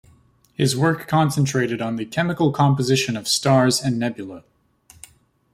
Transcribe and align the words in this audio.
His 0.55 0.75
work 0.75 1.07
concentrated 1.07 1.79
on 1.79 1.95
the 1.95 2.07
chemical 2.07 2.51
composition 2.51 3.15
of 3.15 3.27
stars 3.27 3.79
and 3.79 3.99
nebulae. 3.99 4.41